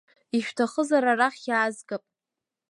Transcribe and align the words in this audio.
Ишәҭахызар 0.37 1.03
арахь 1.11 1.43
иаазгап. 1.49 2.03